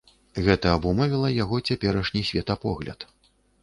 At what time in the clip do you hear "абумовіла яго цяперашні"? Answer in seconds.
0.77-2.27